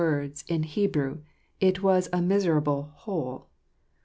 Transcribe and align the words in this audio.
words, 0.01 0.43
in 0.47 0.61
the 0.61 0.67
Hebrew, 0.67 1.19
it 1.59 1.83
was 1.83 2.09
a 2.11 2.19
miserable" 2.23 2.91
hole." 3.05 3.51